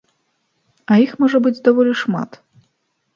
А 0.95 0.95
іх 1.03 1.11
можа 1.23 1.41
быць 1.47 1.61
даволі 1.67 1.93
шмат. 2.01 2.31